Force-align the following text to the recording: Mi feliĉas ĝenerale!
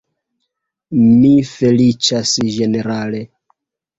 Mi 1.01 1.33
feliĉas 1.51 2.33
ĝenerale! 2.57 3.23